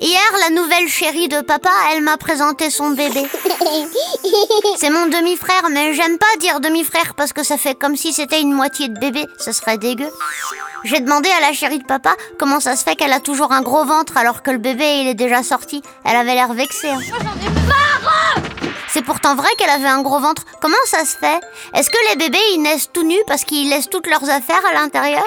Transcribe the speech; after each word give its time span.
hier 0.00 0.20
la 0.40 0.50
nouvelle 0.50 0.88
chérie 0.88 1.28
de 1.28 1.40
papa, 1.40 1.70
elle 1.92 2.02
m'a 2.02 2.16
présenté 2.16 2.70
son 2.70 2.90
bébé. 2.90 3.22
C'est 4.76 4.90
mon 4.90 5.06
demi-frère, 5.06 5.68
mais 5.70 5.94
j'aime 5.94 6.18
pas 6.18 6.36
dire 6.38 6.60
demi-frère 6.60 7.14
parce 7.16 7.32
que 7.32 7.42
ça 7.42 7.56
fait 7.56 7.74
comme 7.74 7.96
si 7.96 8.12
c'était 8.12 8.40
une 8.40 8.52
moitié 8.52 8.88
de 8.88 8.98
bébé, 8.98 9.26
ce 9.38 9.52
serait 9.52 9.78
dégueu. 9.78 10.10
J'ai 10.84 11.00
demandé 11.00 11.28
à 11.30 11.40
la 11.40 11.52
chérie 11.52 11.78
de 11.78 11.84
papa 11.84 12.14
comment 12.38 12.58
ça 12.60 12.74
se 12.76 12.84
fait 12.84 12.96
qu'elle 12.96 13.12
a 13.12 13.20
toujours 13.20 13.52
un 13.52 13.60
gros 13.60 13.84
ventre 13.84 14.16
alors 14.16 14.42
que 14.42 14.50
le 14.50 14.58
bébé 14.58 15.00
il 15.02 15.08
est 15.08 15.14
déjà 15.14 15.42
sorti. 15.42 15.82
Elle 16.04 16.16
avait 16.16 16.34
l'air 16.34 16.52
vexée. 16.54 16.88
hein. 16.88 17.00
C'est 18.88 19.02
pourtant 19.04 19.36
vrai 19.36 19.48
qu'elle 19.58 19.70
avait 19.70 19.86
un 19.88 20.02
gros 20.02 20.18
ventre. 20.20 20.44
Comment 20.60 20.74
ça 20.86 21.04
se 21.04 21.16
fait? 21.16 21.38
Est-ce 21.74 21.90
que 21.90 21.98
les 22.10 22.16
bébés 22.16 22.38
ils 22.54 22.62
naissent 22.62 22.90
tout 22.92 23.04
nus 23.04 23.22
parce 23.26 23.44
qu'ils 23.44 23.68
laissent 23.68 23.88
toutes 23.90 24.08
leurs 24.08 24.28
affaires 24.28 24.62
à 24.68 24.72
l'intérieur? 24.74 25.22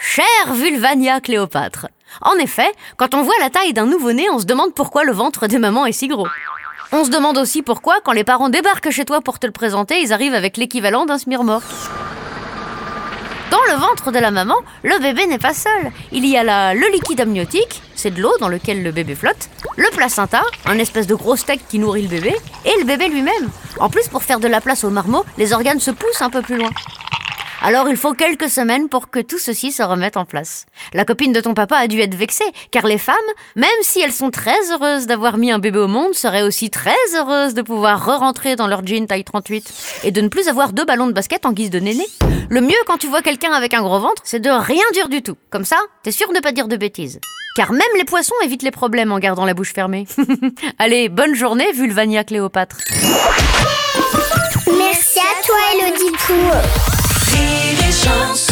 Chère 0.00 0.52
Vulvania 0.54 1.20
Cléopâtre. 1.20 1.88
En 2.22 2.34
effet, 2.38 2.70
quand 2.96 3.14
on 3.14 3.22
voit 3.22 3.34
la 3.40 3.50
taille 3.50 3.72
d'un 3.72 3.86
nouveau-né, 3.86 4.28
on 4.30 4.38
se 4.38 4.44
demande 4.44 4.74
pourquoi 4.74 5.04
le 5.04 5.12
ventre 5.12 5.46
des 5.46 5.58
mamans 5.58 5.86
est 5.86 5.92
si 5.92 6.08
gros. 6.08 6.28
On 6.92 7.04
se 7.04 7.10
demande 7.10 7.38
aussi 7.38 7.62
pourquoi, 7.62 7.96
quand 8.04 8.12
les 8.12 8.24
parents 8.24 8.50
débarquent 8.50 8.90
chez 8.90 9.04
toi 9.04 9.20
pour 9.20 9.38
te 9.38 9.46
le 9.46 9.52
présenter, 9.52 10.00
ils 10.00 10.12
arrivent 10.12 10.34
avec 10.34 10.56
l'équivalent 10.56 11.06
d'un 11.06 11.16
mort. 11.42 11.62
Dans 13.50 13.72
le 13.72 13.78
ventre 13.78 14.10
de 14.10 14.18
la 14.18 14.30
maman, 14.30 14.56
le 14.82 14.98
bébé 15.00 15.26
n'est 15.26 15.38
pas 15.38 15.54
seul. 15.54 15.92
Il 16.12 16.26
y 16.26 16.36
a 16.36 16.42
là 16.42 16.74
le 16.74 16.86
liquide 16.92 17.20
amniotique, 17.20 17.82
c'est 17.94 18.10
de 18.10 18.20
l'eau 18.20 18.32
dans 18.40 18.48
lequel 18.48 18.82
le 18.82 18.90
bébé 18.90 19.14
flotte, 19.14 19.48
le 19.76 19.88
placenta, 19.90 20.42
un 20.66 20.78
espèce 20.78 21.06
de 21.06 21.14
gros 21.14 21.36
steak 21.36 21.66
qui 21.68 21.78
nourrit 21.78 22.02
le 22.02 22.08
bébé, 22.08 22.34
et 22.64 22.78
le 22.78 22.84
bébé 22.84 23.08
lui-même. 23.08 23.50
En 23.78 23.88
plus, 23.88 24.08
pour 24.08 24.22
faire 24.22 24.40
de 24.40 24.48
la 24.48 24.60
place 24.60 24.84
au 24.84 24.90
marmot, 24.90 25.24
les 25.38 25.52
organes 25.52 25.80
se 25.80 25.90
poussent 25.90 26.22
un 26.22 26.30
peu 26.30 26.42
plus 26.42 26.56
loin. 26.56 26.70
Alors 27.66 27.88
il 27.88 27.96
faut 27.96 28.12
quelques 28.12 28.50
semaines 28.50 28.90
pour 28.90 29.08
que 29.08 29.20
tout 29.20 29.38
ceci 29.38 29.72
se 29.72 29.82
remette 29.82 30.18
en 30.18 30.26
place. 30.26 30.66
La 30.92 31.06
copine 31.06 31.32
de 31.32 31.40
ton 31.40 31.54
papa 31.54 31.78
a 31.78 31.86
dû 31.88 31.98
être 31.98 32.14
vexée, 32.14 32.44
car 32.70 32.86
les 32.86 32.98
femmes, 32.98 33.16
même 33.56 33.70
si 33.80 34.02
elles 34.02 34.12
sont 34.12 34.30
très 34.30 34.70
heureuses 34.70 35.06
d'avoir 35.06 35.38
mis 35.38 35.50
un 35.50 35.58
bébé 35.58 35.78
au 35.78 35.88
monde, 35.88 36.14
seraient 36.14 36.42
aussi 36.42 36.68
très 36.68 36.92
heureuses 37.16 37.54
de 37.54 37.62
pouvoir 37.62 38.04
re-rentrer 38.04 38.54
dans 38.54 38.66
leur 38.66 38.86
jean 38.86 39.06
taille 39.06 39.24
38 39.24 40.02
et 40.04 40.10
de 40.10 40.20
ne 40.20 40.28
plus 40.28 40.48
avoir 40.48 40.74
deux 40.74 40.84
ballons 40.84 41.06
de 41.06 41.12
basket 41.12 41.46
en 41.46 41.52
guise 41.52 41.70
de 41.70 41.80
néné. 41.80 42.04
Le 42.50 42.60
mieux 42.60 42.74
quand 42.86 42.98
tu 42.98 43.06
vois 43.06 43.22
quelqu'un 43.22 43.52
avec 43.52 43.72
un 43.72 43.80
gros 43.80 43.98
ventre, 43.98 44.20
c'est 44.26 44.40
de 44.40 44.50
rien 44.50 44.84
dire 44.92 45.08
du 45.08 45.22
tout. 45.22 45.38
Comme 45.48 45.64
ça, 45.64 45.78
t'es 46.02 46.12
sûr 46.12 46.30
de 46.34 46.40
pas 46.40 46.52
dire 46.52 46.68
de 46.68 46.76
bêtises. 46.76 47.18
Car 47.56 47.72
même 47.72 47.80
les 47.96 48.04
poissons 48.04 48.34
évitent 48.44 48.62
les 48.62 48.72
problèmes 48.72 49.10
en 49.10 49.18
gardant 49.18 49.46
la 49.46 49.54
bouche 49.54 49.72
fermée. 49.72 50.06
Allez, 50.78 51.08
bonne 51.08 51.34
journée, 51.34 51.72
Vulvania 51.72 52.24
Cléopâtre. 52.24 52.76
Merci 54.66 55.18
à 55.18 55.46
toi, 55.46 55.56
Élodie 55.72 56.12
Pour 56.26 57.03
Rire 57.34 57.88
et 57.88 57.92
chanson 57.92 58.43